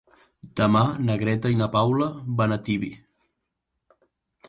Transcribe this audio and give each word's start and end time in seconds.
Demà 0.59 0.81
na 1.09 1.17
Greta 1.25 1.53
i 1.57 1.61
na 1.61 1.69
Paula 1.77 2.09
van 2.43 2.59
a 2.59 2.61
Tibi. 2.73 2.93